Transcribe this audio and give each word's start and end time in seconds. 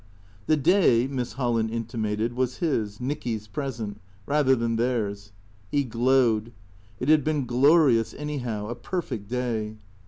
The 0.47 0.57
day. 0.57 1.05
Miss 1.05 1.33
Holland 1.33 1.69
intimated, 1.69 2.33
was 2.33 2.57
his, 2.57 2.99
Nicky's 2.99 3.45
present, 3.47 4.01
rather 4.25 4.55
than 4.55 4.75
theirs. 4.77 5.31
He 5.71 5.83
glowed. 5.83 6.53
It 6.99 7.07
had 7.07 7.23
been 7.23 7.45
glorious, 7.45 8.15
anyhow, 8.15 8.65
a 8.69 8.73
perfect 8.73 9.29
day. 9.29 9.75